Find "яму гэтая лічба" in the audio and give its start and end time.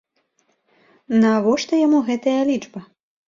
1.85-2.79